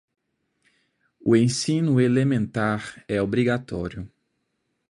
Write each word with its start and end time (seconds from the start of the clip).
O 1.23 1.35
ensino 1.35 2.01
elementar 2.01 3.05
é 3.07 3.21
obrigatório. 3.21 4.09